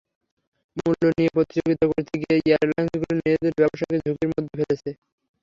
মূল্য 0.77 1.03
নিয়ে 1.11 1.33
প্রতিযোগিতা 1.35 1.85
করতে 1.89 2.13
গিয়ে 2.21 2.37
এয়ারলাইনগুলো 2.41 3.11
নিজেদের 3.19 3.53
ব্যবসাকে 3.59 3.97
ঝুঁকির 4.03 4.29
মধ্যে 4.31 4.53
ফেলছে। 4.59 4.91